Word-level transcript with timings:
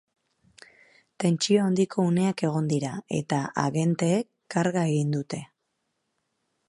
Tentsio 1.23 1.65
handiko 1.65 2.05
uneak 2.11 2.43
egon 2.47 2.71
dira, 2.71 2.93
eta 3.19 3.43
agenteek 3.67 4.29
karga 4.57 4.87
egin 4.95 5.17
dute. 5.19 5.45